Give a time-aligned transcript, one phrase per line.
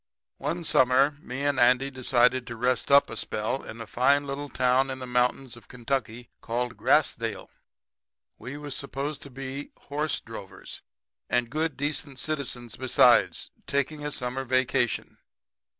[0.39, 4.49] "One summer me and Andy decided to rest up a spell in a fine little
[4.49, 7.49] town in the mountains of Kentucky called Grassdale.
[8.39, 10.81] We was supposed to be horse drovers,
[11.29, 15.19] and good decent citizens besides, taking a summer vacation.